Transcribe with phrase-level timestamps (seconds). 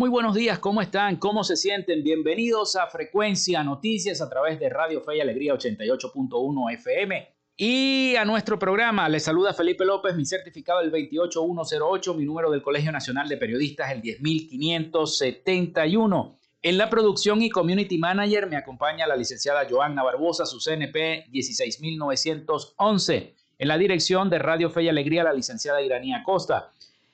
[0.00, 1.16] Muy buenos días, ¿cómo están?
[1.16, 2.02] ¿Cómo se sienten?
[2.02, 7.28] Bienvenidos a Frecuencia Noticias a través de Radio Fe y Alegría 88.1 FM.
[7.58, 12.62] Y a nuestro programa les saluda Felipe López, mi certificado el 28108, mi número del
[12.62, 16.38] Colegio Nacional de Periodistas el 10571.
[16.62, 23.34] En la producción y community manager me acompaña la licenciada Joanna Barbosa, su CNP 16911.
[23.58, 26.72] En la dirección de Radio Fe y Alegría, la licenciada Iranía Costa.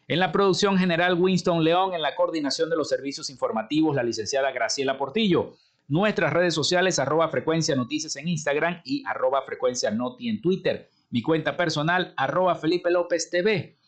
[0.09, 4.53] En la producción general Winston León, en la coordinación de los servicios informativos la licenciada
[4.53, 5.57] Graciela Portillo.
[5.89, 10.89] Nuestras redes sociales arroba frecuencia noticias en Instagram y arroba frecuencia noti en Twitter.
[11.11, 13.79] Mi cuenta personal arroba Felipe López TV.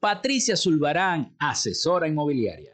[0.00, 2.72] Patricia Zulbarán, asesora inmobiliaria.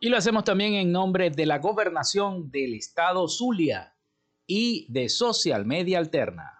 [0.00, 3.94] Y lo hacemos también en nombre de la gobernación del estado Zulia
[4.46, 6.59] y de Social Media Alterna.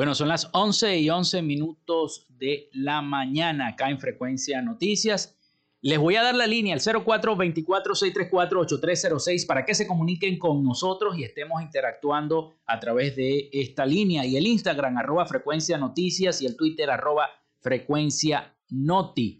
[0.00, 5.36] Bueno, son las 11 y 11 minutos de la mañana acá en Frecuencia Noticias.
[5.82, 11.24] Les voy a dar la línea al 0424-634-8306 para que se comuniquen con nosotros y
[11.24, 16.56] estemos interactuando a través de esta línea y el Instagram arroba frecuencia noticias y el
[16.56, 19.36] Twitter arroba frecuencia noti.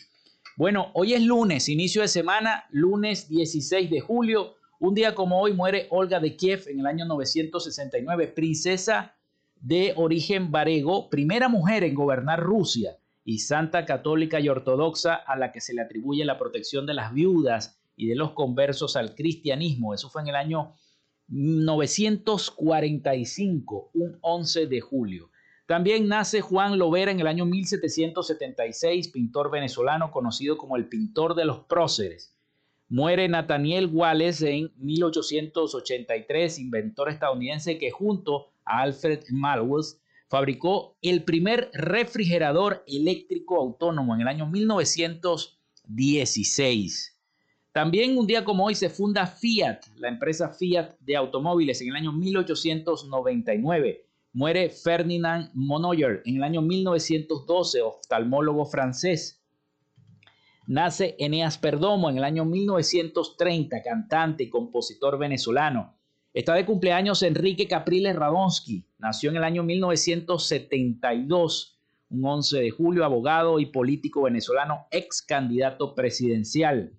[0.59, 4.57] Bueno, hoy es lunes, inicio de semana, lunes 16 de julio.
[4.79, 9.17] Un día como hoy muere Olga de Kiev en el año 969, princesa
[9.61, 15.53] de origen varego, primera mujer en gobernar Rusia y santa católica y ortodoxa a la
[15.53, 19.93] que se le atribuye la protección de las viudas y de los conversos al cristianismo.
[19.95, 20.75] Eso fue en el año
[21.29, 25.31] 945, un 11 de julio.
[25.67, 31.45] También nace Juan Lovera en el año 1776, pintor venezolano conocido como el pintor de
[31.45, 32.37] los próceres.
[32.89, 39.85] Muere Nathaniel Wallace en 1883, inventor estadounidense que junto Alfred Malwood
[40.29, 47.17] fabricó el primer refrigerador eléctrico autónomo en el año 1916.
[47.73, 51.97] También un día como hoy se funda Fiat, la empresa Fiat de automóviles, en el
[51.97, 54.07] año 1899.
[54.33, 59.43] Muere Ferdinand Monoyer en el año 1912, oftalmólogo francés.
[60.67, 65.97] Nace Eneas Perdomo en el año 1930, cantante y compositor venezolano.
[66.33, 68.87] Está de cumpleaños Enrique Capriles Radonsky.
[68.99, 71.77] Nació en el año 1972,
[72.11, 76.97] un 11 de julio, abogado y político venezolano, ex candidato presidencial.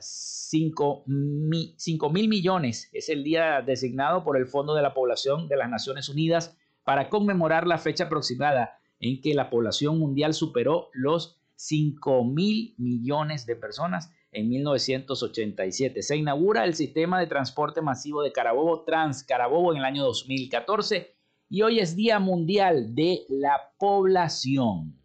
[0.00, 5.56] 5 eh, mil millones es el día designado por el Fondo de la Población de
[5.56, 11.40] las Naciones Unidas para conmemorar la fecha aproximada en que la población mundial superó los
[11.54, 16.02] 5 mil millones de personas en 1987.
[16.02, 21.16] Se inaugura el sistema de transporte masivo de Carabobo, Trans Carabobo, en el año 2014
[21.48, 24.97] y hoy es Día Mundial de la Población.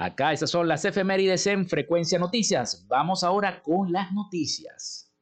[0.00, 2.86] Acá esas son las efemérides en Frecuencia Noticias.
[2.86, 5.12] Vamos ahora con las noticias.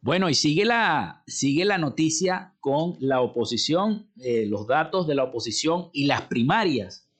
[0.00, 5.24] Bueno, y sigue la, sigue la noticia con la oposición, eh, los datos de la
[5.24, 7.11] oposición y las primarias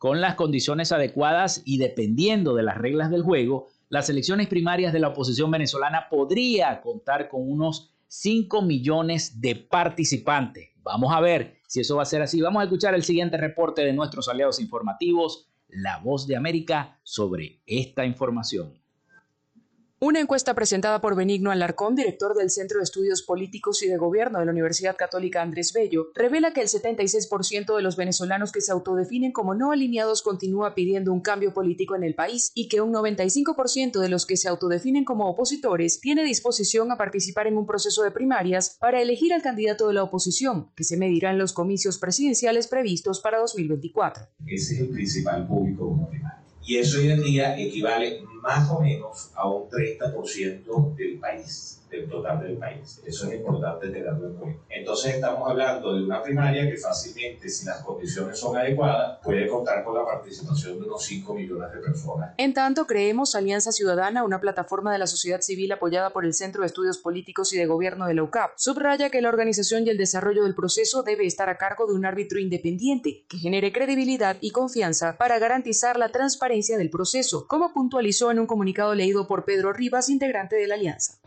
[0.00, 4.98] con las condiciones adecuadas y dependiendo de las reglas del juego, las elecciones primarias de
[4.98, 10.70] la oposición venezolana podría contar con unos 5 millones de participantes.
[10.82, 12.40] Vamos a ver si eso va a ser así.
[12.40, 17.60] Vamos a escuchar el siguiente reporte de nuestros aliados informativos, La Voz de América, sobre
[17.66, 18.79] esta información.
[20.02, 24.38] Una encuesta presentada por Benigno Alarcón, director del Centro de Estudios Políticos y de Gobierno
[24.38, 28.72] de la Universidad Católica Andrés Bello, revela que el 76% de los venezolanos que se
[28.72, 32.94] autodefinen como no alineados continúa pidiendo un cambio político en el país y que un
[32.94, 38.02] 95% de los que se autodefinen como opositores tiene disposición a participar en un proceso
[38.02, 41.98] de primarias para elegir al candidato de la oposición, que se medirá en los comicios
[41.98, 44.28] presidenciales previstos para 2024.
[44.46, 46.08] Ese es el principal público
[46.70, 52.08] Y eso hoy en día equivale más o menos a un 30% del país del
[52.08, 53.02] total del país.
[53.04, 54.60] Eso es importante tenerlo en cuenta.
[54.68, 59.84] Entonces estamos hablando de una primaria que fácilmente, si las condiciones son adecuadas, puede contar
[59.84, 62.34] con la participación de unos 5 millones de personas.
[62.38, 66.62] En tanto, creemos Alianza Ciudadana, una plataforma de la sociedad civil apoyada por el Centro
[66.62, 69.98] de Estudios Políticos y de Gobierno de la UCAP, subraya que la organización y el
[69.98, 74.50] desarrollo del proceso debe estar a cargo de un árbitro independiente que genere credibilidad y
[74.50, 79.72] confianza para garantizar la transparencia del proceso, como puntualizó en un comunicado leído por Pedro
[79.72, 81.18] Rivas, integrante de la Alianza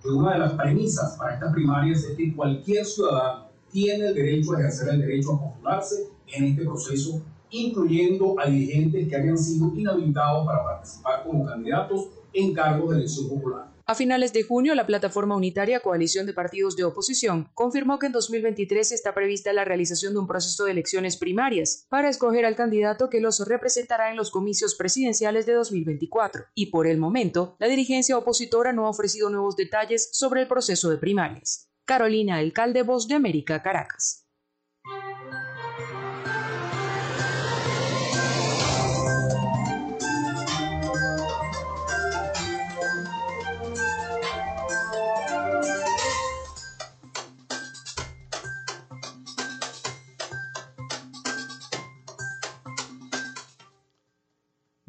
[0.58, 5.34] premisas para estas primarias es que cualquier ciudadano tiene el derecho a ejercer el derecho
[5.34, 11.46] a postularse en este proceso, incluyendo a dirigentes que hayan sido inhabilitados para participar como
[11.46, 13.73] candidatos en cargos de elección popular.
[13.86, 18.14] A finales de junio, la plataforma unitaria Coalición de Partidos de Oposición confirmó que en
[18.14, 23.10] 2023 está prevista la realización de un proceso de elecciones primarias para escoger al candidato
[23.10, 26.46] que los representará en los comicios presidenciales de 2024.
[26.56, 30.90] Y por el momento, la dirigencia opositora no ha ofrecido nuevos detalles sobre el proceso
[30.90, 31.70] de primarias.
[31.84, 34.23] Carolina Alcalde, Voz de América, Caracas.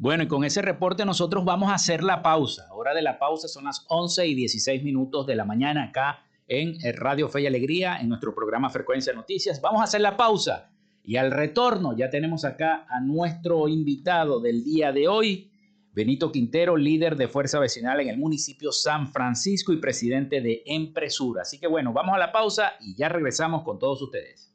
[0.05, 2.67] Bueno, y con ese reporte nosotros vamos a hacer la pausa.
[2.75, 6.77] Hora de la pausa son las 11 y 16 minutos de la mañana acá en
[6.95, 9.59] Radio Fe y Alegría, en nuestro programa Frecuencia Noticias.
[9.61, 10.69] Vamos a hacer la pausa
[11.03, 15.49] y al retorno ya tenemos acá a nuestro invitado del día de hoy,
[15.91, 21.41] Benito Quintero, líder de Fuerza Vecinal en el municipio San Francisco y presidente de Empresura.
[21.41, 24.54] Así que bueno, vamos a la pausa y ya regresamos con todos ustedes.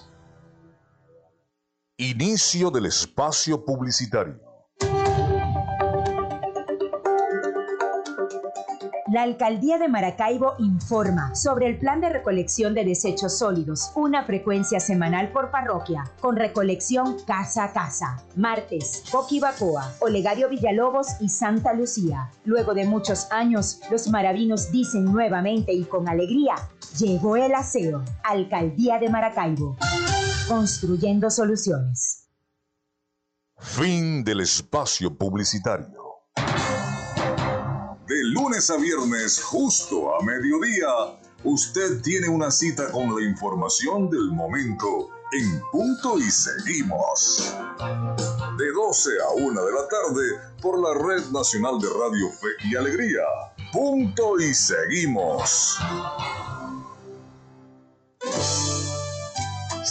[2.03, 4.39] Inicio del espacio publicitario.
[9.11, 14.79] La Alcaldía de Maracaibo informa sobre el plan de recolección de desechos sólidos, una frecuencia
[14.79, 18.23] semanal por parroquia, con recolección casa a casa.
[18.35, 22.31] Martes, Coquibacoa, Olegario Villalobos y Santa Lucía.
[22.45, 26.55] Luego de muchos años, los maravinos dicen nuevamente y con alegría,
[26.97, 28.03] llegó el aseo.
[28.23, 29.77] Alcaldía de Maracaibo.
[30.47, 32.27] Construyendo soluciones.
[33.57, 36.01] Fin del espacio publicitario
[38.11, 40.89] de lunes a viernes, justo a mediodía,
[41.45, 47.55] usted tiene una cita con la información del momento en punto y seguimos.
[48.57, 50.23] De 12 a 1 de la tarde
[50.61, 53.23] por la Red Nacional de Radio Fe y Alegría.
[53.71, 55.77] Punto y seguimos.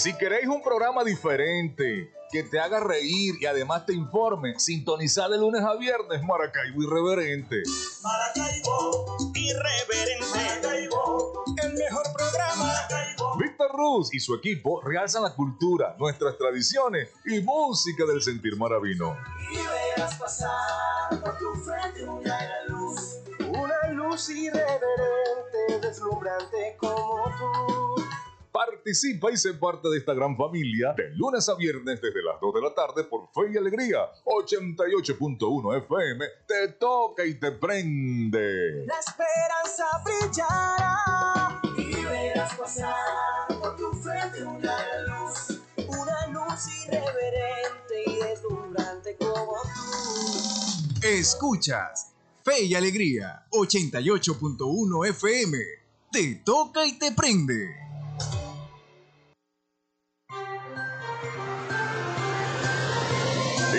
[0.02, 5.37] Si queréis un programa diferente, que te haga reír y además te informe, sintonizar de
[5.37, 7.62] lunes a viernes Maracaibo Irreverente.
[8.02, 10.26] Maracaibo Irreverente.
[10.35, 12.64] Maracaibo, el mejor programa.
[12.64, 13.37] Maracaibo.
[13.37, 19.19] Víctor Ruz y su equipo realzan la cultura, nuestras tradiciones y música del sentir maravino.
[19.52, 22.38] Y verás pasar por tu frente una
[22.69, 23.19] luz.
[23.50, 28.10] Una luz irreverente, deslumbrante como tú.
[28.52, 32.54] Participa y sé parte de esta gran familia de lunes a viernes desde las 2
[32.54, 36.25] de la tarde por Fe y Alegría 88.1 FM.
[36.47, 38.87] Te toca y te prende.
[38.87, 44.76] La esperanza brillará y verás pasar por tu frente una
[45.07, 45.61] luz.
[45.87, 51.07] Una luz irreverente y deslumbrante como tú.
[51.07, 52.12] Escuchas
[52.45, 55.59] Fe y Alegría 88.1 FM.
[56.11, 57.89] Te toca y te prende.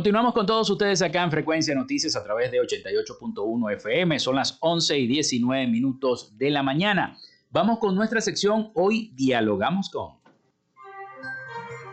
[0.00, 4.18] Continuamos con todos ustedes acá en Frecuencia Noticias a través de 88.1 FM.
[4.18, 7.18] Son las 11 y 19 minutos de la mañana.
[7.50, 10.12] Vamos con nuestra sección Hoy Dialogamos con.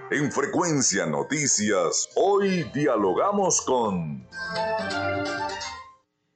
[0.09, 4.25] En Frecuencia Noticias, hoy dialogamos con...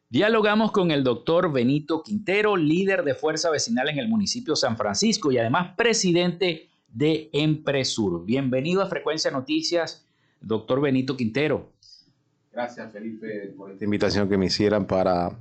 [0.10, 5.32] Dialogamos con el doctor Benito Quintero, líder de Fuerza Vecinal en el municipio San Francisco
[5.32, 8.26] y además presidente de Empresur.
[8.26, 10.06] Bienvenido a Frecuencia Noticias
[10.42, 11.72] doctor Benito Quintero.
[12.52, 15.40] Gracias, Felipe, por esta invitación que me hicieran para,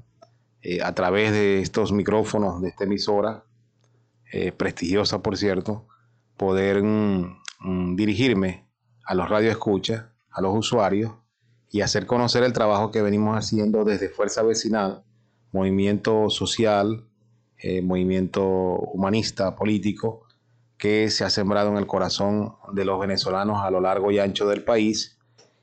[0.63, 3.45] eh, a través de estos micrófonos de esta emisora,
[4.33, 5.89] eh, prestigiosa por cierto,
[6.37, 8.65] poder mm, mm, dirigirme
[9.05, 11.13] a los radioescuchas, a los usuarios
[11.71, 15.03] y hacer conocer el trabajo que venimos haciendo desde Fuerza Vecinal,
[15.53, 17.05] movimiento social,
[17.59, 20.29] eh, movimiento humanista, político,
[20.81, 24.49] que se ha sembrado en el corazón de los venezolanos a lo largo y ancho
[24.49, 25.19] del país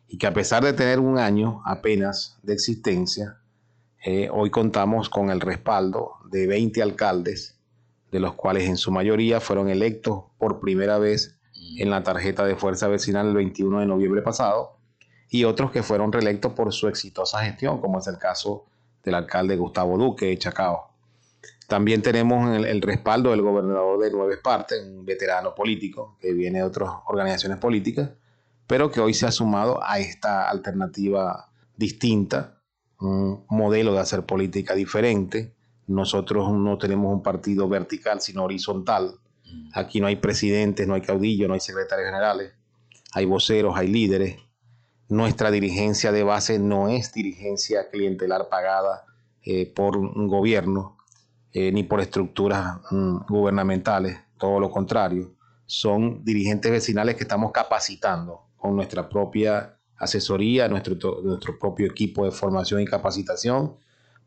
[0.08, 3.40] y que a pesar de tener un año apenas de existencia,
[4.06, 7.60] eh, hoy contamos con el respaldo de 20 alcaldes,
[8.12, 11.40] de los cuales en su mayoría fueron electos por primera vez
[11.80, 14.78] en la tarjeta de fuerza vecinal el 21 de noviembre pasado,
[15.32, 18.66] y otros que fueron reelectos por su exitosa gestión, como es el caso
[19.04, 20.87] del alcalde Gustavo Duque de Chacao.
[21.68, 26.64] También tenemos el, respaldo del gobernador de Nueva Esparta, un veterano político que viene de
[26.64, 28.12] otras organizaciones políticas,
[28.66, 32.62] pero que hoy se ha sumado a esta alternativa distinta
[33.00, 35.54] un modelo de hacer política diferente.
[35.88, 39.20] Nosotros no tenemos un partido vertical, sino horizontal.
[39.74, 42.54] Aquí no hay presidentes, no hay caudillos, no hay secretarios generales,
[43.12, 44.38] hay voceros, hay líderes.
[45.10, 49.06] Nuestra dirigencia de base no es dirigencia clientelar pagada
[49.44, 50.97] eh, por un gobierno
[51.54, 55.34] eh, ni por estructuras mm, gubernamentales, todo lo contrario.
[55.66, 62.32] Son dirigentes vecinales que estamos capacitando con nuestra propia asesoría, nuestro, nuestro propio equipo de
[62.32, 63.76] formación y capacitación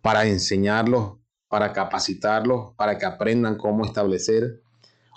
[0.03, 1.15] para enseñarlos,
[1.49, 4.63] para capacitarlos, para que aprendan cómo establecer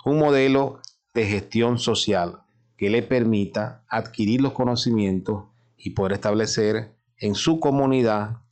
[0.04, 0.80] un modelo
[1.14, 2.42] de gestión social
[2.76, 5.44] que le permita adquirir los conocimientos
[5.76, 8.42] y poder establecer en su comunidad,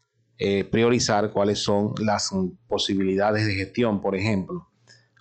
[0.44, 2.34] eh, priorizar cuáles son las
[2.66, 4.68] posibilidades de gestión, por ejemplo,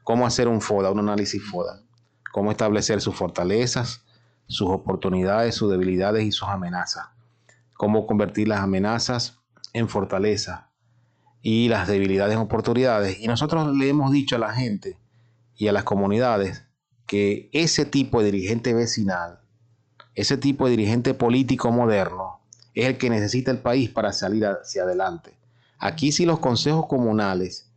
[0.04, 1.84] cómo hacer un FODA, un análisis FODA,
[2.32, 4.04] cómo establecer sus fortalezas,
[4.48, 7.06] sus oportunidades, sus debilidades y sus amenazas,
[7.75, 9.38] cómo convertir las amenazas
[9.74, 10.72] en fortaleza
[11.44, 13.20] y las debilidades en oportunidades.
[13.20, 14.98] Y nosotros le hemos dicho a la gente
[15.56, 16.66] y a las comunidades
[17.06, 19.40] que ese tipo de dirigente vecinal,
[20.16, 22.40] ese tipo de dirigente político moderno,
[22.74, 25.38] es el que necesita el país para salir hacia adelante.
[25.78, 27.70] Aquí si los consejos comunales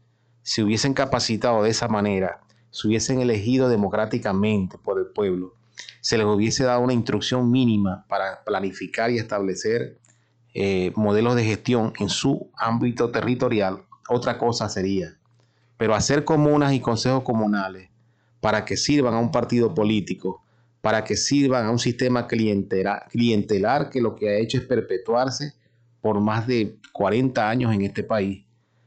[0.43, 5.55] se hubiesen capacitado de esa manera, se hubiesen elegido democráticamente por el pueblo,
[6.01, 9.99] se les hubiese dado una instrucción mínima para planificar y establecer
[10.53, 15.17] eh, modelos de gestión en su ámbito territorial, otra cosa sería.
[15.77, 17.89] Pero hacer comunas y consejos comunales
[18.41, 20.44] para que sirvan a un partido político,
[20.85, 25.55] para que sirvan a un sistema clientelar, que lo que ha hecho es perpetuarse
[26.03, 28.45] por más de 40 años en este país.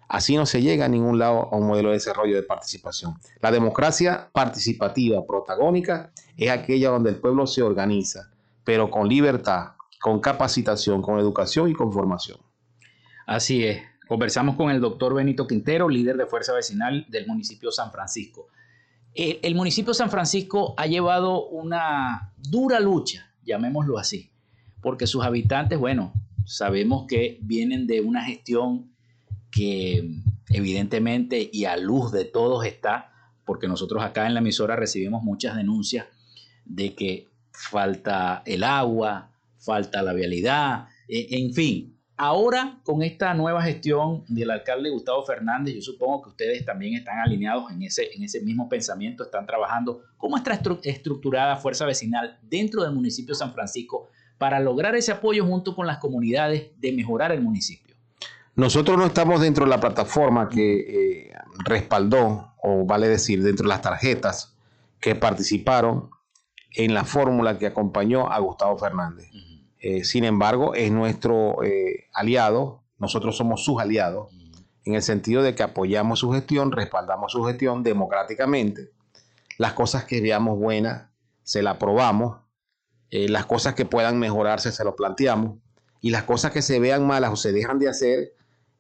[0.07, 3.15] Así no se llega a ningún lado a un modelo de desarrollo de participación.
[3.41, 8.29] La democracia participativa, protagónica, es aquella donde el pueblo se organiza,
[8.63, 12.37] pero con libertad, con capacitación, con educación y con formación.
[13.25, 13.81] Así es.
[14.07, 18.49] Conversamos con el doctor Benito Quintero, líder de Fuerza Vecinal del municipio San Francisco.
[19.17, 24.29] El, municipio San Francisco ha llevado una dura lucha, llamémoslo así,
[24.79, 26.13] porque sus habitantes, bueno,
[26.45, 28.91] sabemos que vienen de una gestión
[29.49, 30.07] que
[30.49, 33.11] evidentemente y a luz de todos está,
[33.43, 36.05] porque nosotros acá en la emisora recibimos muchas denuncias
[36.65, 43.61] de que falta el agua, falta la vialidad, e, en fin, Ahora, con esta nueva
[43.61, 48.23] gestión del alcalde Gustavo Fernández, yo supongo que ustedes también están alineados en ese, en
[48.23, 50.01] ese mismo pensamiento, están trabajando.
[50.17, 55.45] ¿Cómo está estructurada Fuerza Vecinal dentro del municipio de San Francisco para lograr ese apoyo
[55.45, 57.95] junto con las comunidades de mejorar el municipio?
[58.55, 61.33] Nosotros no estamos dentro de la plataforma que eh,
[61.65, 64.57] respaldó, o vale decir, dentro de las tarjetas
[64.99, 66.09] que participaron
[66.71, 69.29] en la fórmula que acompañó a Gustavo Fernández.
[69.89, 74.33] Eh, sin embargo, es nuestro eh, aliado, nosotros somos sus aliados,
[74.83, 78.91] en el sentido de que apoyamos su gestión, respaldamos su gestión democráticamente.
[79.57, 81.07] Las cosas que veamos buenas,
[81.43, 82.39] se las aprobamos.
[83.11, 85.59] Eh, las cosas que puedan mejorarse, se lo planteamos.
[86.01, 88.33] Y las cosas que se vean malas o se dejan de hacer,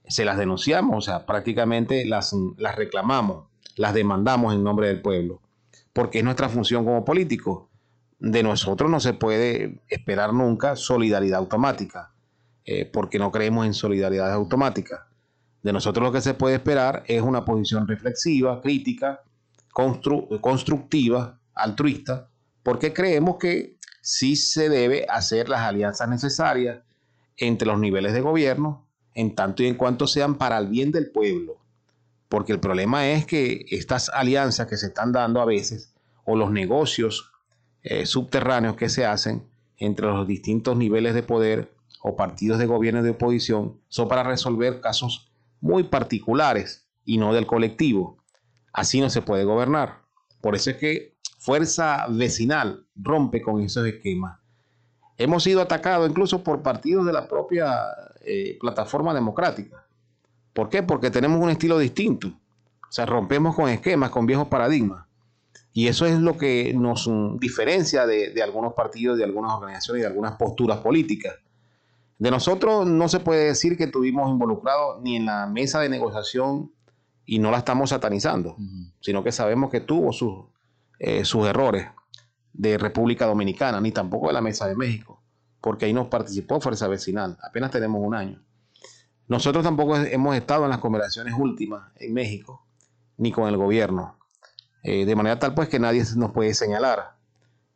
[0.09, 5.41] se las denunciamos, o sea, prácticamente las, las reclamamos, las demandamos en nombre del pueblo,
[5.93, 7.66] porque es nuestra función como políticos
[8.19, 12.13] de nosotros no se puede esperar nunca solidaridad automática,
[12.65, 15.07] eh, porque no creemos en solidaridad automática.
[15.61, 19.21] De nosotros lo que se puede esperar es una posición reflexiva, crítica,
[20.41, 22.29] constructiva, altruista,
[22.63, 26.79] porque creemos que sí se debe hacer las alianzas necesarias
[27.37, 31.11] entre los niveles de gobierno, en tanto y en cuanto sean para el bien del
[31.11, 31.57] pueblo.
[32.29, 35.93] Porque el problema es que estas alianzas que se están dando a veces,
[36.25, 37.31] o los negocios
[37.89, 39.43] eh, subterráneos que se hacen
[39.77, 44.81] entre los distintos niveles de poder o partidos de gobierno de oposición son para resolver
[44.81, 48.17] casos muy particulares y no del colectivo.
[48.73, 50.01] Así no se puede gobernar.
[50.41, 54.37] Por eso es que Fuerza Vecinal rompe con esos esquemas.
[55.17, 57.73] Hemos sido atacados incluso por partidos de la propia
[58.25, 59.87] eh, plataforma democrática.
[60.51, 60.83] ¿Por qué?
[60.83, 62.27] Porque tenemos un estilo distinto.
[62.27, 65.06] O sea, rompemos con esquemas, con viejos paradigmas.
[65.77, 67.07] Y eso es lo que nos
[67.39, 71.35] diferencia de, algunos partidos, de algunas organizaciones y de algunas posturas políticas.
[72.17, 76.71] De nosotros no se puede decir que estuvimos involucrados ni en la mesa de negociación
[77.27, 78.57] y no la estamos satanizando,
[79.01, 80.45] sino que sabemos que tuvo sus,
[80.97, 81.85] eh, sus errores
[82.53, 85.21] de República Dominicana, ni tampoco de la mesa de México,
[85.61, 88.41] porque ahí nos participó Fuerza Vecinal, apenas tenemos un año.
[89.27, 92.65] Nosotros tampoco hemos estado en las conversaciones últimas en México,
[93.17, 94.16] ni con el gobierno.
[94.83, 97.17] Eh, de manera tal pues que nadie nos puede señalar.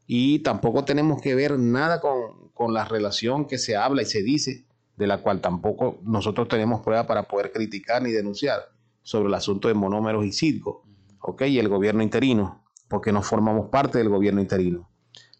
[0.07, 2.41] Y tampoco tenemos que ver nada con,
[2.73, 7.07] la relación que se habla y se dice de la cual tampoco nosotros tenemos prueba
[7.07, 8.59] para poder criticar ni denunciar
[9.01, 10.85] sobre el asunto de monómeros y circo,
[11.21, 11.41] ¿ok?
[11.47, 14.91] Y el gobierno interino, porque no formamos parte del gobierno interino.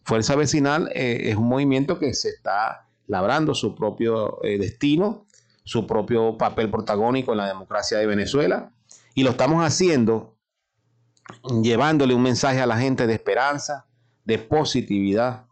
[0.04, 5.28] Fuerza Vecinal eh, es un movimiento que se está labrando su propio eh, destino,
[5.64, 8.72] su propio papel protagónico en la democracia de Venezuela,
[9.14, 10.31] y lo estamos haciendo
[11.62, 13.88] llevándole un mensaje a la gente de esperanza,
[14.26, 15.46] de positividad,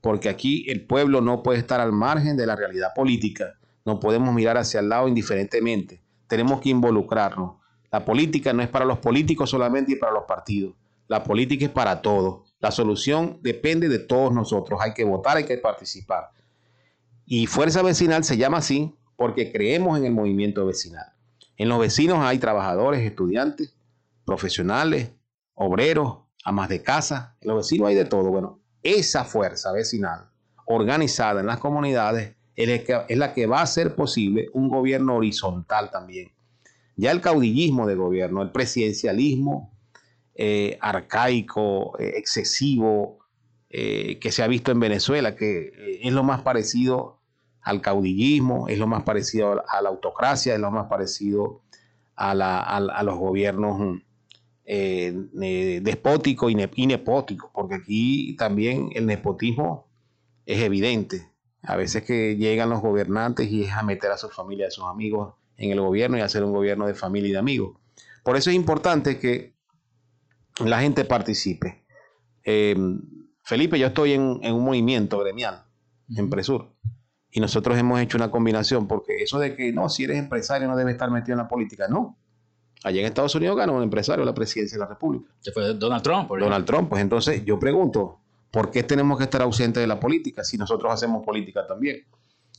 [0.00, 4.34] porque aquí el pueblo no puede estar al margen de la realidad política, no podemos
[4.34, 7.56] mirar hacia el lado indiferentemente, tenemos que involucrarnos.
[7.90, 10.74] La política no es para los políticos solamente y para los partidos,
[11.06, 12.54] la política es para todos.
[12.60, 16.30] La solución depende de todos nosotros, hay que votar, hay que participar.
[17.26, 21.12] Y Fuerza Vecinal se llama así porque creemos en el movimiento vecinal.
[21.56, 23.76] En los vecinos hay trabajadores, estudiantes,
[24.24, 25.12] profesionales,
[25.54, 27.36] obreros, amas de casa.
[27.40, 28.30] En los vecinos hay de todo.
[28.30, 30.30] Bueno, esa fuerza vecinal
[30.66, 36.32] organizada en las comunidades es la que va a hacer posible un gobierno horizontal también.
[36.96, 39.76] Ya el caudillismo de gobierno, el presidencialismo
[40.36, 43.18] eh, arcaico, eh, excesivo,
[43.68, 47.20] eh, que se ha visto en Venezuela, que es lo más parecido
[47.60, 51.62] al caudillismo, es lo más parecido a la autocracia, es lo más parecido
[52.14, 54.00] a, los gobiernos
[54.64, 59.88] despóticos y, y nepóticos, porque aquí también el nepotismo
[60.46, 61.30] es evidente.
[61.62, 64.84] A veces que llegan los gobernantes y es a meter a su familia, a sus
[64.84, 67.78] amigos en el gobierno y hacer un gobierno de familia y de amigos.
[68.22, 69.54] Por eso es importante que
[70.64, 71.84] la gente participe.
[72.44, 72.76] Eh,
[73.42, 75.64] Felipe, yo estoy en, un movimiento gremial,
[76.16, 76.74] en Presur,
[77.30, 80.76] y nosotros hemos hecho una combinación, porque eso de que no, si eres empresario no
[80.76, 82.18] debes estar metido en la política, no.
[82.84, 85.24] Allá en Estados Unidos ganó un empresario la presidencia de la República.
[85.40, 86.28] Se fue Donald Trump.
[86.28, 88.20] Donald Trump, pues entonces yo pregunto,
[88.50, 92.04] ¿por qué tenemos que estar ausentes de la política si nosotros hacemos política también?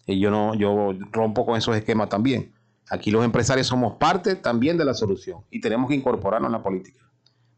[0.07, 2.51] Y yo no, yo rompo con esos esquemas también.
[2.89, 6.63] Aquí los empresarios somos parte también de la solución y tenemos que incorporarnos en la
[6.63, 7.07] política.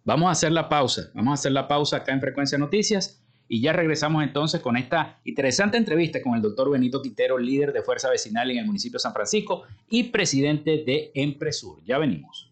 [0.03, 3.61] Vamos a hacer la pausa, vamos a hacer la pausa acá en Frecuencia Noticias y
[3.61, 8.09] ya regresamos entonces con esta interesante entrevista con el doctor Benito Quintero, líder de Fuerza
[8.09, 11.81] Vecinal en el municipio de San Francisco y presidente de Empresur.
[11.85, 12.51] Ya venimos.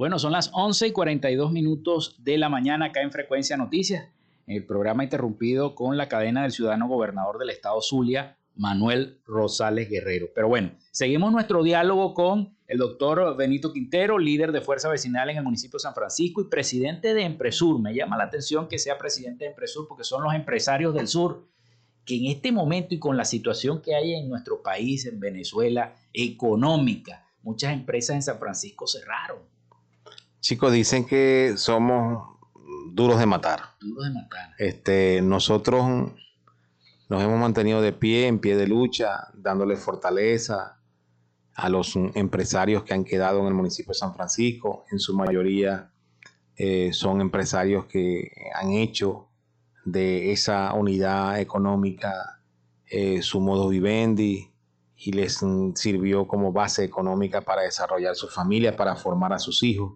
[0.00, 4.08] Bueno, son las 11 y 42 minutos de la mañana acá en Frecuencia Noticias,
[4.46, 10.28] el programa interrumpido con la cadena del ciudadano gobernador del estado Zulia, Manuel Rosales Guerrero.
[10.34, 15.36] Pero bueno, seguimos nuestro diálogo con el doctor Benito Quintero, líder de Fuerza Vecinal en
[15.36, 17.78] el municipio de San Francisco y presidente de Empresur.
[17.78, 21.46] Me llama la atención que sea presidente de Empresur porque son los empresarios del sur
[22.06, 25.94] que en este momento y con la situación que hay en nuestro país, en Venezuela,
[26.14, 29.59] económica, muchas empresas en San Francisco cerraron
[30.40, 32.38] Chicos, dicen que somos
[32.92, 33.76] duros de matar.
[33.80, 34.54] Duros de matar.
[34.58, 36.12] Este, nosotros
[37.08, 40.80] nos hemos mantenido de pie, en pie de lucha, dándole fortaleza
[41.54, 44.84] a los empresarios que han quedado en el municipio de San Francisco.
[44.90, 45.90] En su mayoría
[46.56, 49.28] eh, son empresarios que han hecho
[49.84, 52.40] de esa unidad económica
[52.86, 54.50] eh, su modo vivendi
[54.96, 55.40] y les
[55.74, 59.94] sirvió como base económica para desarrollar su familia, para formar a sus hijos.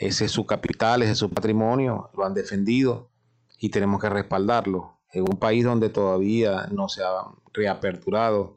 [0.00, 3.10] Ese es su capital, ese es su patrimonio, lo han defendido
[3.58, 4.96] y tenemos que respaldarlo.
[5.12, 8.56] En un país donde todavía no se ha reaperturado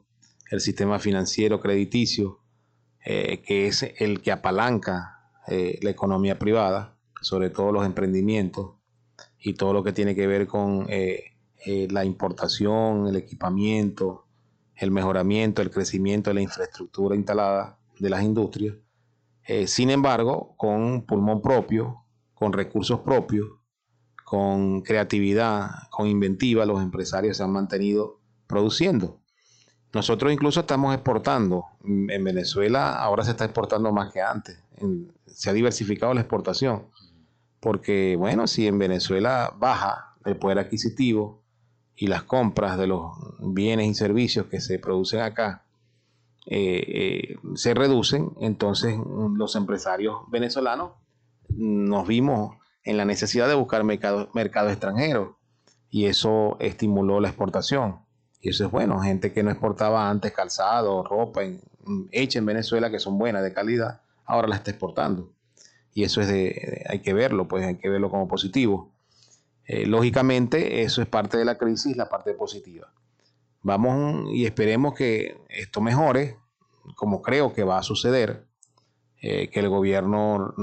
[0.50, 2.40] el sistema financiero crediticio,
[3.04, 8.76] eh, que es el que apalanca eh, la economía privada, sobre todo los emprendimientos
[9.38, 11.34] y todo lo que tiene que ver con eh,
[11.90, 14.24] la importación, el equipamiento,
[14.76, 18.76] el mejoramiento, el crecimiento de la infraestructura instalada de las industrias.
[19.46, 22.04] Eh, sin embargo, con pulmón propio,
[22.34, 23.46] con recursos propios,
[24.24, 29.20] con creatividad, con inventiva, los empresarios se han mantenido produciendo.
[29.92, 31.66] Nosotros incluso estamos exportando.
[31.84, 34.58] En Venezuela ahora se está exportando más que antes.
[35.26, 36.88] se ha diversificado la exportación.
[37.60, 41.42] Porque, bueno, si en Venezuela baja el poder adquisitivo
[41.94, 45.63] y las compras de los bienes y servicios que se producen acá
[46.46, 48.96] eh, eh, se reducen, entonces
[49.36, 50.92] los empresarios venezolanos
[51.48, 55.38] nos vimos en la necesidad de buscar mercado, mercado extranjero
[55.90, 58.00] y eso estimuló la exportación.
[58.40, 61.42] Y eso es bueno, gente que no exportaba antes calzado, ropa
[62.10, 65.32] hecha en Venezuela que son buenas, de calidad, ahora la está exportando.
[65.94, 68.92] Y eso es de, hay que verlo, pues hay que verlo como positivo.
[69.66, 72.92] Eh, lógicamente, eso es parte de la crisis, la parte positiva.
[73.64, 76.36] Vamos y esperemos que esto mejore,
[76.96, 78.46] como creo que va a suceder,
[79.22, 80.54] eh, que el gobierno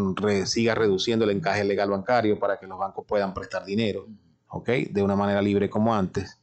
[0.46, 4.06] siga reduciendo el encaje legal bancario para que los bancos puedan prestar dinero,
[4.50, 4.70] ¿ok?
[4.92, 6.40] De una manera libre como antes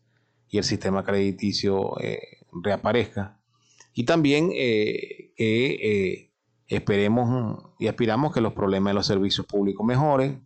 [0.49, 3.39] y el sistema crediticio eh, reaparezca.
[3.95, 6.33] Y también eh, que
[6.67, 10.45] esperemos y aspiramos que los problemas de los servicios públicos mejoren,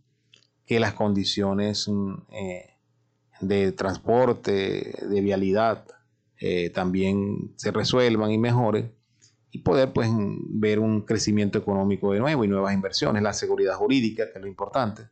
[0.66, 1.90] que las condiciones
[3.40, 5.86] de transporte, de vialidad,
[6.74, 8.92] también se resuelvan y mejoren
[9.52, 10.10] y poder pues
[10.48, 14.48] ver un crecimiento económico de nuevo y nuevas inversiones, la seguridad jurídica, que es lo
[14.48, 15.08] importante,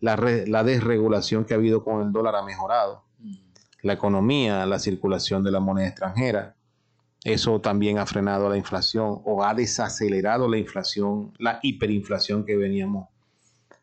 [0.00, 3.04] la, la desregulación que ha habido con el dólar ha mejorado,
[3.82, 6.56] la economía, la circulación de la moneda extranjera,
[7.22, 13.08] eso también ha frenado la inflación o ha desacelerado la inflación, la hiperinflación que veníamos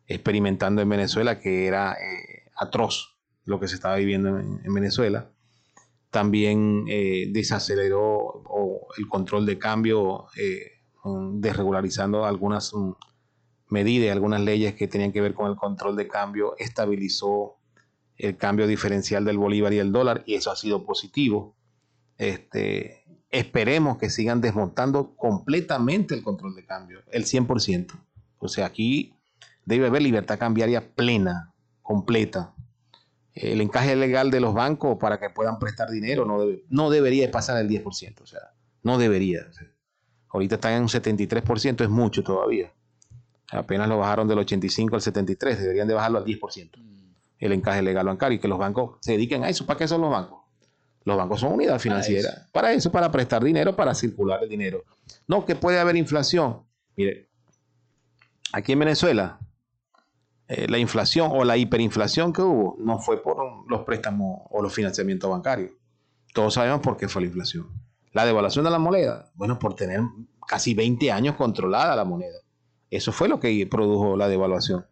[0.06, 5.30] experimentando en Venezuela, que era eh, atroz lo que se estaba viviendo en Venezuela
[6.14, 8.44] también eh, desaceleró
[8.98, 10.74] el control de cambio, eh,
[11.34, 12.92] desregularizando algunas mm,
[13.70, 17.58] medidas, algunas leyes que tenían que ver con el control de cambio, estabilizó
[18.18, 21.56] el cambio diferencial del bolívar y el dólar y eso ha sido positivo.
[22.20, 27.88] Este, esperemos que sigan desmontando completamente el control de cambio, el 100%.
[28.38, 29.16] O sea, aquí
[29.66, 32.54] debe haber libertad cambiaria plena, completa
[33.34, 37.30] el encaje legal de los bancos para que puedan prestar dinero no, debe, no debería
[37.32, 38.40] pasar el 10%, o sea,
[38.84, 39.42] no debería.
[40.30, 42.72] ahorita están en un 73%, es mucho todavía.
[43.52, 46.70] Apenas lo bajaron del 85 al 73, deberían de bajarlo al 10%.
[47.40, 49.66] El encaje legal bancario y que los bancos se dediquen a eso.
[49.66, 50.44] ¿Para qué son los bancos?
[51.04, 52.48] Los bancos son unidad financiera.
[52.52, 54.86] Para eso, para, prestar dinero, para circular el dinero.
[55.28, 56.64] No, que puede haber inflación.
[56.96, 57.28] Mire,
[58.54, 59.40] aquí en Venezuela,
[60.56, 63.38] eh, la inflación o la hiperinflación que hubo no fue por
[63.70, 65.72] los préstamos o los financiamientos bancarios.
[66.32, 67.70] Todos sabemos por qué fue la inflación.
[68.12, 70.02] La devaluación de la moneda, bueno, por tener
[70.48, 72.38] casi 20 años controlada la moneda.
[72.92, 74.86] Eso fue lo que produjo la devaluación.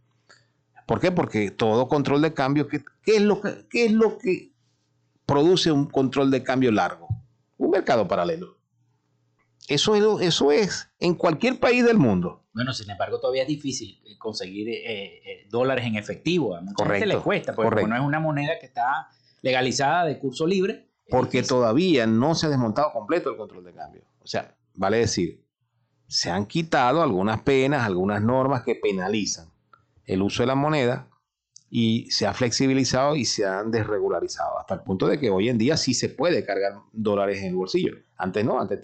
[0.87, 1.11] ¿Por qué?
[1.11, 4.51] Porque todo control de cambio, ¿qué, es, lo que, qué es lo que
[5.27, 7.07] produce un control de cambio largo?
[7.57, 8.57] Un mercado paralelo.
[9.67, 12.40] Eso es, eso es en cualquier país del mundo.
[12.53, 16.55] Bueno, sin embargo, todavía es difícil eh, conseguir eh, eh, dólares en efectivo.
[16.55, 19.07] A mucha gente le cuesta, porque no es una moneda que está
[19.41, 20.89] legalizada de curso libre.
[21.09, 24.03] Porque todavía no se ha desmontado completo el control de cambio.
[24.21, 25.43] O sea, vale decir,
[26.07, 29.49] se han quitado algunas penas, algunas normas que penalizan
[30.05, 31.10] el uso de la moneda
[31.73, 35.57] y se ha flexibilizado y se han desregularizado hasta el punto de que hoy en
[35.57, 37.93] día sí se puede cargar dólares en el bolsillo.
[38.17, 38.81] Antes no, antes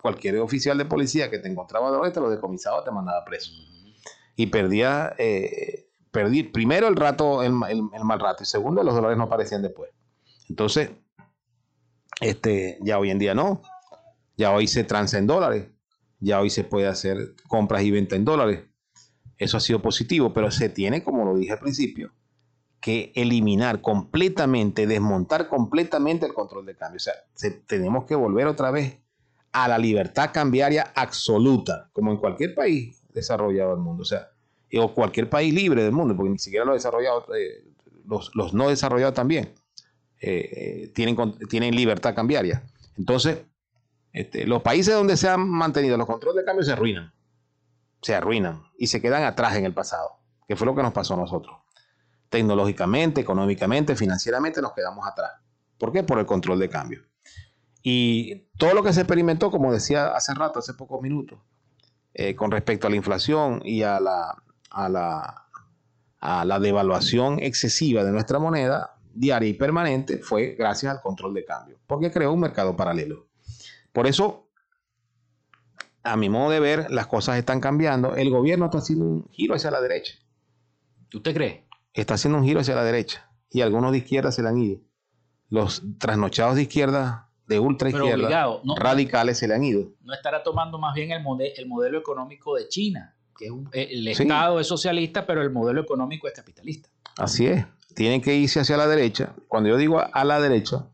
[0.00, 3.50] cualquier oficial de policía que te encontraba dólares te lo decomisaba, te mandaba preso.
[4.36, 9.24] Y perdía, eh, perdí primero el rato, el, mal rato y segundo los dólares no
[9.24, 9.90] aparecían después.
[10.48, 10.92] Entonces,
[12.20, 13.62] este, ya hoy en día no.
[14.36, 15.70] Ya hoy se transa en dólares.
[16.20, 18.60] Ya hoy se puede hacer compras y ventas en dólares.
[19.42, 22.12] Eso ha sido positivo, pero se tiene, como lo dije al principio,
[22.80, 26.96] que eliminar completamente, desmontar completamente el control de cambio.
[26.96, 27.14] O sea,
[27.66, 28.98] tenemos que volver otra vez
[29.50, 34.02] a la libertad cambiaria absoluta, como en cualquier país desarrollado del mundo.
[34.02, 34.28] O sea,
[34.78, 37.64] o cualquier país libre del mundo, porque ni siquiera los desarrollados, eh,
[38.06, 39.52] los, no desarrollados también
[40.20, 40.50] eh,
[40.84, 41.16] eh, tienen,
[41.48, 42.62] tienen libertad cambiaria.
[42.96, 43.38] Entonces,
[44.12, 47.12] este, los países donde se han mantenido los controles de cambio se arruinan
[48.02, 51.14] se arruinan y se quedan atrás en el pasado, que fue lo que nos pasó
[51.14, 51.56] a nosotros.
[52.28, 55.30] Tecnológicamente, económicamente, financieramente nos quedamos atrás.
[55.78, 56.02] ¿Por qué?
[56.02, 57.02] Por el control de cambio.
[57.82, 61.38] Y todo lo que se experimentó, como decía hace rato, hace pocos minutos,
[62.14, 65.46] eh, con respecto a la inflación y a la, a la,
[66.20, 71.44] a la devaluación excesiva de nuestra moneda, diaria y permanente fue gracias al control de
[71.44, 73.26] cambio, porque creó un mercado paralelo.
[73.92, 74.48] Por eso,
[76.04, 78.16] a mi modo de ver, las cosas están cambiando.
[78.16, 80.14] El gobierno está haciendo un giro hacia la derecha.
[81.14, 81.66] ¿Usted cree?
[81.94, 83.30] Está haciendo un giro hacia la derecha.
[83.50, 84.80] Y algunos de izquierda se le han ido.
[85.50, 89.90] Los trasnochados de izquierda, de ultra izquierda, no- radicales se le han ido.
[90.02, 93.68] No estará tomando más bien el, mode- el modelo económico de China, que es un-
[93.72, 94.22] eh, el Sí.
[94.22, 96.88] Estado es socialista, pero el modelo económico es capitalista.
[97.18, 97.66] Así es.
[97.94, 99.34] Tienen que irse hacia la derecha.
[99.48, 100.86] Cuando yo digo a la derecha,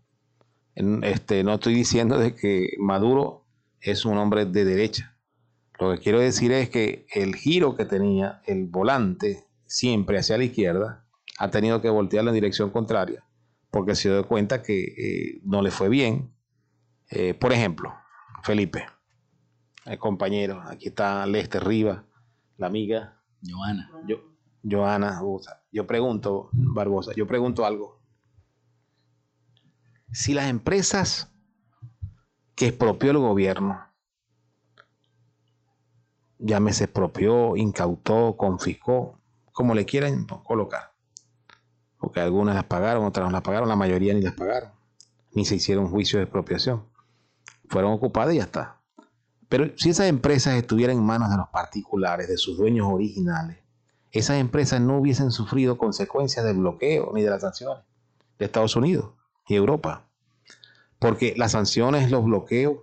[0.75, 3.45] en- este, no estoy diciendo de que Maduro
[3.81, 5.17] es un hombre de derecha.
[5.79, 10.45] Lo que quiero decir es que el giro que tenía el volante siempre hacia la
[10.45, 11.07] izquierda
[11.39, 13.25] ha tenido que voltearlo en dirección contraria
[13.71, 16.33] porque se dio cuenta que eh, no le fue bien.
[17.11, 17.95] Eh, por ejemplo,
[18.43, 18.87] Felipe,
[19.85, 22.03] el compañero, aquí está Lester Rivas,
[22.57, 23.23] la amiga.
[23.47, 23.91] Joana.
[24.07, 24.17] Yo,
[24.69, 25.21] Joana,
[25.71, 28.03] yo pregunto, Barbosa, yo pregunto algo.
[30.11, 31.33] Si las empresas
[32.59, 33.87] que expropió el gobierno,
[36.41, 39.21] llámese expropió, incautó, confiscó,
[39.53, 40.93] como le quieran colocar,
[41.99, 44.73] porque algunas las pagaron, otras no las pagaron, la mayoría ni las pagaron,
[45.35, 46.85] ni se hicieron juicio de expropiación,
[47.69, 48.81] fueron ocupadas y ya está.
[49.49, 53.59] Pero si esas empresas estuvieran en manos de los particulares, de sus dueños originales,
[54.11, 57.85] esas empresas no hubiesen sufrido consecuencias del bloqueo ni de las sanciones
[58.37, 59.13] de Estados Unidos
[59.47, 60.08] y Europa.
[60.99, 62.79] Porque las sanciones, los bloqueos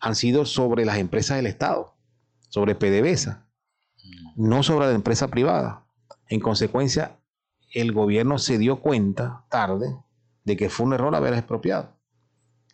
[0.00, 1.96] han sido sobre las empresas del Estado,
[2.48, 3.48] sobre PDVSA,
[4.36, 5.86] no sobre la empresa privada.
[6.28, 7.18] En consecuencia,
[7.72, 9.96] el gobierno se dio cuenta tarde
[10.44, 11.96] de que fue un error haber expropiado.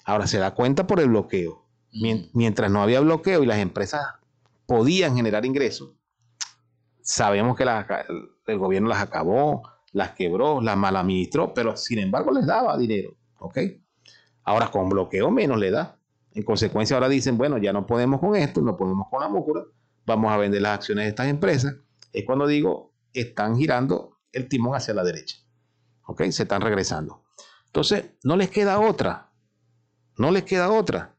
[0.04, 1.66] Ahora se da cuenta por el bloqueo.
[1.92, 4.02] Mien- Mientras no había bloqueo y las empresas
[4.66, 5.90] podían generar ingresos,
[7.02, 7.86] sabemos que las
[8.46, 13.16] el gobierno las acabó, las quebró, las mal administró, pero sin embargo les daba dinero.
[13.38, 13.58] ¿ok?
[14.50, 15.96] Ahora con bloqueo menos le da.
[16.32, 19.62] En consecuencia ahora dicen, bueno, ya no podemos con esto, no podemos con la múcura,
[20.04, 21.76] vamos a vender las acciones de estas empresas.
[22.12, 25.36] Es cuando digo, están girando el timón hacia la derecha.
[26.04, 26.22] ¿Ok?
[26.30, 27.22] Se están regresando.
[27.66, 29.30] Entonces, no les queda otra.
[30.16, 31.14] No les queda otra.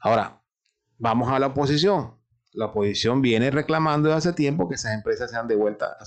[0.00, 0.40] Ahora,
[0.96, 2.14] vamos a la oposición.
[2.52, 6.06] La oposición viene reclamando desde hace tiempo que esas empresas sean devueltas a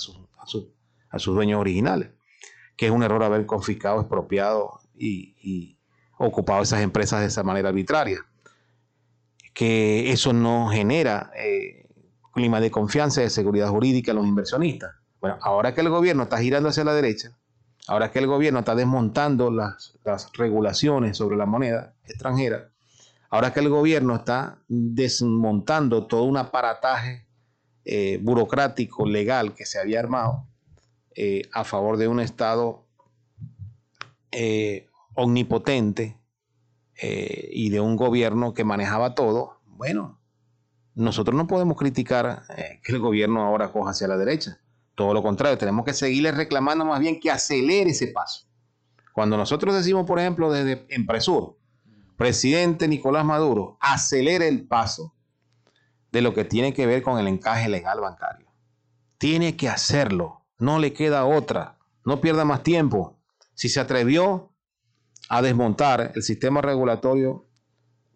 [1.20, 2.10] sus, dueños originales,
[2.76, 5.78] que es un error haber confiscado, expropiado y
[6.26, 8.20] ocupado esas empresas de esa manera arbitraria,
[9.54, 11.88] que eso no genera eh,
[12.34, 14.92] clima de confianza y de seguridad jurídica en los inversionistas.
[15.22, 17.38] Bueno, ahora que el gobierno está girando hacia la derecha,
[17.88, 19.94] ahora que el gobierno está desmontando las,
[20.34, 22.70] regulaciones sobre la moneda extranjera,
[23.30, 27.26] ahora que el gobierno está desmontando todo un aparataje
[27.86, 30.48] eh, burocrático, legal que se había armado
[31.16, 32.86] eh, a favor de un Estado
[35.16, 36.20] omnipotente
[37.02, 40.20] eh, y de un gobierno que manejaba todo, bueno,
[40.96, 44.60] nosotros no podemos criticar eh, que el gobierno ahora coja hacia la derecha.
[44.96, 48.48] Todo lo contrario, tenemos que seguirle reclamando más bien que acelere ese paso.
[49.14, 51.58] Cuando nosotros decimos, por ejemplo, desde Empresur,
[52.16, 55.16] presidente Nicolás Maduro, acelere el paso
[56.12, 58.48] de lo que tiene que ver con el encaje legal bancario.
[59.18, 63.20] Tiene que hacerlo, no le queda otra, no pierda más tiempo.
[63.56, 64.53] Si se atrevió
[65.34, 67.48] a desmontar el sistema regulatorio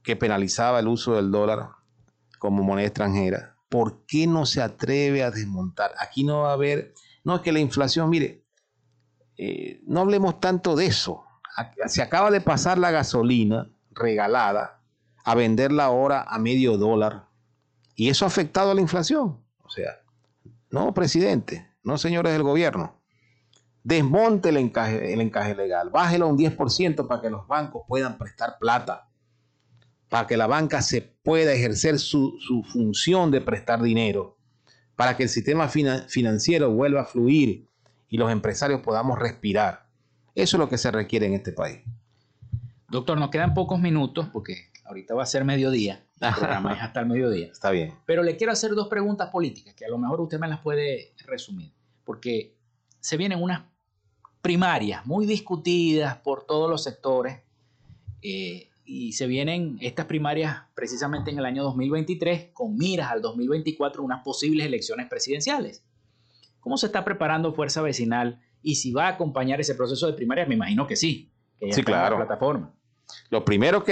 [0.03, 1.69] que penalizaba el uso del dólar
[2.37, 5.93] como moneda extranjera, ¿por qué no se atreve a desmontar?
[5.99, 8.45] Aquí no va a haber, no es que la inflación, mire,
[9.35, 11.23] eh, no hablemos tanto de eso.
[11.87, 14.83] Se acaba de pasar la gasolina regalada
[15.25, 17.29] a venderla ahora a medio dólar
[17.95, 19.43] y eso ha afectado a la inflación.
[19.63, 20.01] O sea,
[20.69, 23.01] no, presidente, no, señores del gobierno.
[23.87, 28.17] Desmonte el encaje, el encaje legal, bájelo a un 10% para que los bancos puedan
[28.17, 29.07] prestar plata,
[30.09, 34.35] para que la banca se pueda ejercer su, su función de prestar dinero,
[34.97, 37.65] para que el sistema fina- financiero vuelva a fluir
[38.09, 39.87] y los empresarios podamos respirar.
[40.35, 41.79] Eso es lo que se requiere en este país.
[42.89, 46.03] Doctor, nos quedan pocos minutos porque ahorita va a ser mediodía.
[46.19, 47.47] El programa es hasta el mediodía.
[47.53, 47.93] Está bien.
[48.05, 51.13] Pero le quiero hacer dos preguntas políticas que a lo mejor usted me las puede
[51.25, 51.71] resumir.
[52.03, 52.57] Porque
[52.99, 53.61] se vienen unas
[54.41, 57.41] primarias muy discutidas por todos los sectores
[58.21, 64.01] eh, y se vienen estas primarias precisamente en el año 2023 con miras al 2024
[64.03, 65.83] unas posibles elecciones presidenciales.
[66.59, 70.47] ¿Cómo se está preparando Fuerza Vecinal y si va a acompañar ese proceso de primarias?
[70.47, 71.31] Me imagino que sí.
[71.59, 72.15] Que ya Sí, está en la claro.
[72.17, 72.73] plataforma.
[73.29, 73.83] Lo primero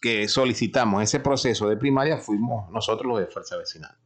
[0.00, 3.96] que solicitamos ese proceso de primaria fuimos nosotros los de Fuerza Vecinal,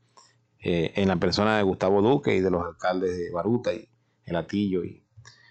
[0.61, 3.89] Eh, en la persona de Gustavo Duque y de los alcaldes de Baruta y
[4.25, 5.03] El Atillo y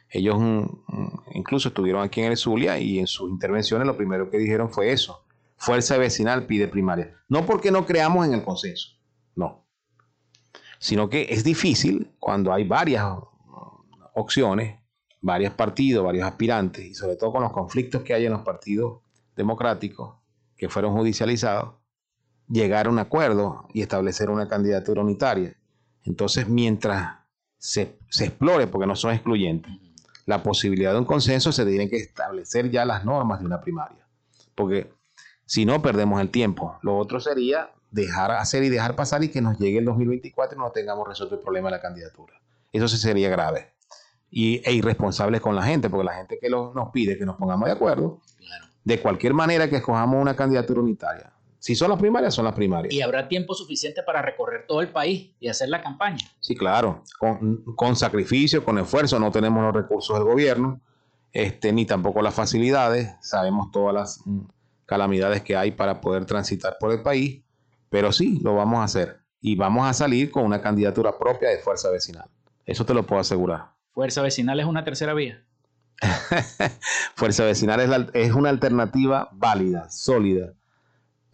[0.09, 4.29] Ellos mm, mm, incluso estuvieron aquí en el Zulia y en sus intervenciones lo primero
[4.29, 5.23] que dijeron fue eso.
[5.57, 7.15] Fuerza vecinal pide primaria.
[7.27, 8.89] No porque no creamos en el consenso,
[9.35, 9.65] no.
[10.79, 13.05] Sino que es difícil cuando hay varias
[14.13, 14.79] opciones,
[15.21, 19.01] varios partidos, varios aspirantes, y sobre todo con los conflictos que hay en los partidos
[19.35, 20.15] democráticos
[20.55, 21.75] que fueron judicializados,
[22.47, 25.55] llegar a un acuerdo y establecer una candidatura unitaria.
[26.03, 27.17] Entonces, mientras
[27.57, 29.71] se, se explore, porque no son excluyentes,
[30.27, 34.05] la posibilidad de un consenso, se tienen que establecer ya las normas de una primaria.
[34.53, 34.91] Porque
[35.45, 36.77] si no, perdemos el tiempo.
[36.81, 40.59] Lo otro sería dejar hacer y dejar pasar y que nos llegue el 2024 y
[40.59, 42.33] no tengamos resuelto el problema de la candidatura.
[42.73, 43.73] Eso sí sería grave.
[44.29, 47.67] Y, e irresponsable con la gente, porque la gente que nos pide que nos pongamos
[47.67, 48.19] de acuerdo,
[48.83, 51.31] de cualquier manera que escojamos una candidatura unitaria.
[51.67, 52.93] Si son las primarias, son las primarias.
[52.93, 56.25] Y habrá tiempo suficiente para recorrer todo el país y hacer la campaña.
[56.39, 60.79] Sí, claro, con, con sacrificio, con esfuerzo, no tenemos los recursos del gobierno,
[61.33, 64.45] este, ni tampoco las facilidades, sabemos todas las mm,
[64.85, 67.43] calamidades que hay para poder transitar por el país,
[67.89, 69.19] pero sí, lo vamos a hacer.
[69.41, 72.29] Y vamos a salir con una candidatura propia de Fuerza Vecinal.
[72.65, 73.73] Eso te lo puedo asegurar.
[73.91, 75.43] Fuerza Vecinal es una tercera vía.
[77.15, 80.53] Fuerza Vecinal es, es una alternativa válida, sólida,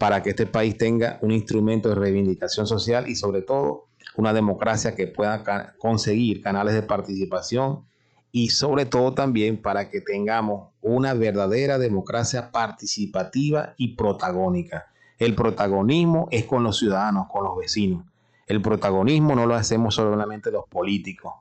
[0.04, 3.86] para que este país tenga un instrumento de reivindicación social y sobre todo
[4.18, 5.42] una democracia que pueda
[5.78, 7.86] conseguir canales de participación
[8.30, 14.92] y sobre todo también para que tengamos una verdadera democracia participativa y protagónica.
[15.18, 18.04] El protagonismo es con los ciudadanos, con los vecinos.
[18.46, 21.32] El protagonismo no lo hacemos solamente los políticos.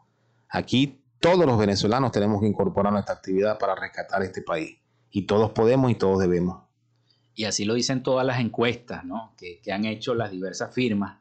[0.47, 4.77] Aquí todos los venezolanos tenemos que incorporar nuestra actividad para rescatar este país.
[5.11, 6.62] Y todos podemos y todos debemos.
[7.35, 9.03] Y así lo dicen todas las encuestas
[9.37, 11.19] que, que han hecho las diversas firmas,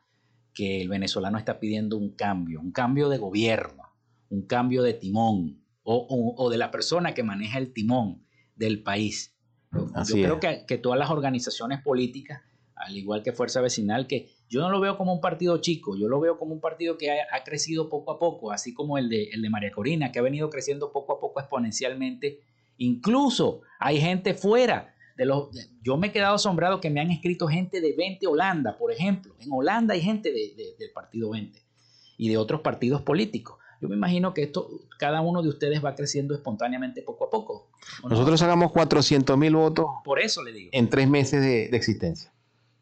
[0.54, 3.84] que el venezolano está pidiendo un cambio, un cambio de gobierno,
[4.28, 9.34] un cambio de timón, o, de la persona que maneja el timón del país.
[9.72, 12.42] yo creo que, que, todas las organizaciones políticas,
[12.76, 16.08] al igual que Fuerza Vecinal, que yo no lo veo como un partido chico, yo
[16.08, 19.24] lo veo como un partido que ha, crecido poco a poco, así como el de,
[19.32, 22.40] el de María Corina, que ha venido creciendo poco a poco exponencialmente.
[22.76, 25.48] Incluso hay gente fuera de los...
[25.82, 29.34] Yo me he quedado asombrado que me han escrito gente de 20 Holanda, por ejemplo.
[29.40, 31.60] En Holanda hay gente del partido 20
[32.18, 33.58] y de otros partidos políticos.
[33.82, 37.68] Yo me imagino que esto, cada uno de ustedes va creciendo espontáneamente poco a poco.
[38.08, 39.86] Nosotros sacamos 400 mil votos.
[40.04, 40.70] Por eso le digo.
[40.72, 42.32] En tres meses de, existencia.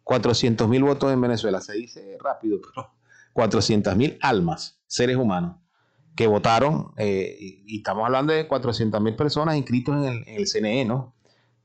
[0.04, 1.62] 400 mil votos en Venezuela.
[1.62, 2.92] Se dice rápido, pero
[3.32, 5.56] 400 mil almas, seres humanos,
[6.14, 6.92] que votaron.
[6.98, 11.14] Eh, y, estamos hablando de 400 mil personas inscritos en el, en el, CNE, ¿no?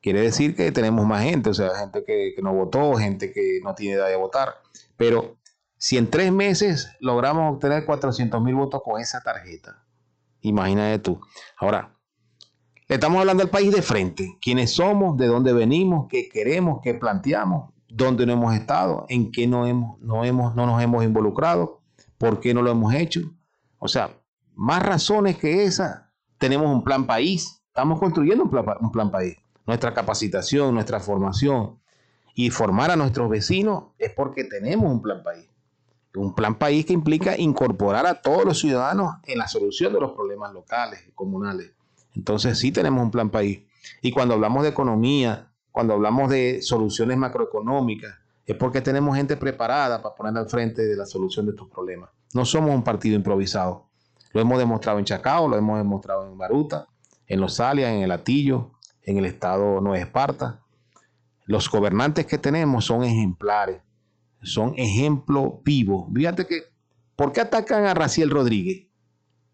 [0.05, 3.73] Quiere decir que tenemos más gente, o sea, gente que, no votó, gente que no
[3.73, 4.49] tiene edad de votar.
[4.97, 5.39] Pero
[5.77, 9.83] si en tres meses logramos obtener 400 mil votos con esa tarjeta,
[10.41, 11.19] imagínate tú.
[11.57, 11.97] Ahora,
[12.87, 14.37] le estamos hablando al país de frente.
[14.39, 15.17] ¿Quiénes somos?
[15.17, 16.05] ¿De dónde venimos?
[16.07, 16.81] ¿Qué queremos?
[16.83, 17.73] ¿Qué planteamos?
[17.89, 19.07] ¿Dónde no hemos estado?
[19.09, 21.81] ¿En qué no, hemos, no, hemos, no nos hemos involucrado?
[22.19, 23.21] ¿Por qué no lo hemos hecho?
[23.79, 24.11] O sea,
[24.53, 26.13] más razones que esa.
[26.37, 27.63] Tenemos un plan país.
[27.69, 29.35] Estamos construyendo un plan, un plan país.
[29.65, 31.79] Nuestra capacitación, nuestra formación
[32.35, 35.49] y formar a nuestros vecinos es porque tenemos un plan país.
[36.15, 40.11] Un plan país que implica incorporar a todos los ciudadanos en la solución de los
[40.11, 41.71] problemas locales y comunales.
[42.15, 43.63] Entonces sí tenemos un plan país.
[44.01, 50.01] Y cuando hablamos de economía, cuando hablamos de soluciones macroeconómicas, es porque tenemos gente preparada
[50.01, 52.11] para poner al frente de la solución de estos problemas.
[52.33, 53.89] No somos un partido improvisado.
[54.31, 56.87] Lo hemos demostrado en Chacao, lo hemos demostrado en Baruta,
[57.27, 58.71] en Los Alias, en el Atillo,
[59.05, 60.61] en el estado Nueva Esparta.
[61.45, 63.81] Los gobernantes que tenemos son ejemplares
[64.41, 66.11] son ejemplo vivo.
[66.13, 66.63] Fíjate que,
[67.15, 68.87] ¿por qué atacan a Raciel Rodríguez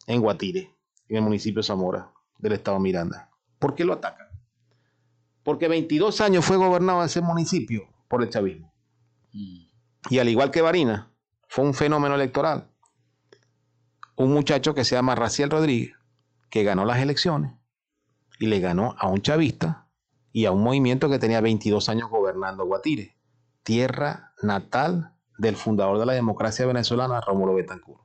[0.07, 0.75] en Guatire,
[1.07, 3.29] en el municipio de Zamora, del estado Miranda?
[3.59, 4.27] ¿Por qué lo atacan?
[5.43, 8.73] Porque 22 años fue gobernado ese municipio por el chavismo.
[9.31, 11.13] Y al igual que Varina,
[11.47, 12.69] fue un fenómeno electoral.
[14.17, 15.93] Un muchacho que se llama Raciel Rodríguez,
[16.49, 17.60] que ganó las elecciones
[18.41, 19.87] y le ganó a un chavista
[20.33, 23.15] y a un movimiento que tenía 22 años gobernando Guatire
[23.61, 28.01] tierra natal del fundador de la democracia venezolana, Rómulo Betancourt.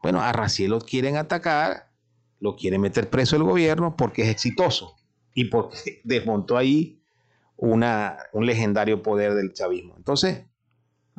[0.00, 1.90] Bueno, a Raciel lo quieren atacar,
[2.38, 4.94] lo quiere meter preso el gobierno porque es exitoso
[5.34, 7.02] y porque desmontó ahí
[7.56, 9.94] una, un legendario poder del chavismo.
[9.96, 10.46] Entonces,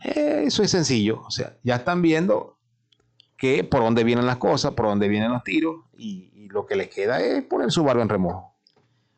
[0.01, 1.23] eso es sencillo.
[1.27, 2.52] O sea, ya están viendo
[3.37, 6.75] que por dónde vienen las cosas, por dónde vienen los tiros y, y lo que
[6.75, 8.55] les queda es poner su barba en remojo.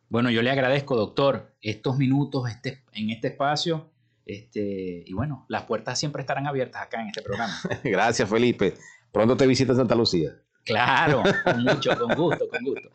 [0.09, 3.89] Bueno, yo le agradezco, doctor, estos minutos este, en este espacio
[4.25, 7.53] este, y bueno, las puertas siempre estarán abiertas acá en este programa.
[7.83, 8.73] Gracias, Felipe.
[9.11, 10.31] Pronto te visito Santa Lucía.
[10.63, 12.89] Claro, con mucho, con gusto, con gusto.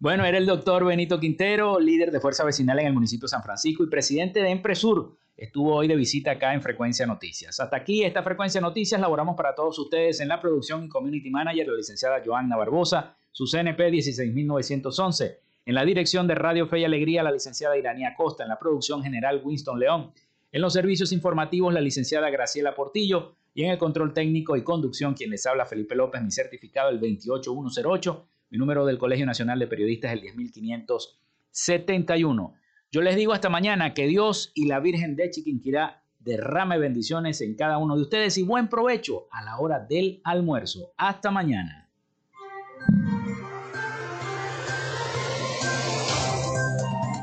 [0.00, 3.42] Bueno, era el doctor Benito Quintero, líder de Fuerza Vecinal en el municipio de San
[3.42, 5.16] Francisco y presidente de Empresur.
[5.36, 7.58] Estuvo hoy de visita acá en Frecuencia Noticias.
[7.60, 9.00] Hasta aquí esta Frecuencia Noticias.
[9.00, 13.46] Laboramos para todos ustedes en la producción y community manager, la licenciada Joanna Barbosa, su
[13.46, 15.40] CNP 16911.
[15.66, 18.44] En la dirección de Radio Fe y Alegría, la licenciada Iranía Costa.
[18.44, 20.12] En la producción general, Winston León.
[20.52, 23.34] En los servicios informativos, la licenciada Graciela Portillo.
[23.54, 26.98] Y en el control técnico y conducción, quien les habla, Felipe López, mi certificado el
[26.98, 32.54] 28108 mi número del Colegio Nacional de Periodistas el 10571.
[32.94, 37.56] Yo les digo hasta mañana que Dios y la Virgen de Chiquinquirá derrame bendiciones en
[37.56, 40.92] cada uno de ustedes y buen provecho a la hora del almuerzo.
[40.96, 41.90] Hasta mañana.